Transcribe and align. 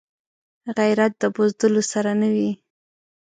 غیرت 0.77 1.13
د 1.21 1.23
بزدلو 1.35 1.81
سره 1.91 2.11
نه 2.21 2.29
وي 2.35 2.51